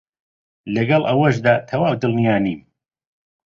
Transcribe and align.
لەگەڵ 0.75 1.01
ئەوەشدا 1.07 1.53
تەواو 1.67 1.99
دڵنیا 2.01 2.35
نیم 2.43 2.61